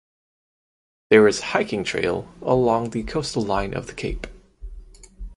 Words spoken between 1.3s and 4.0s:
hiking trail along the coastal line of the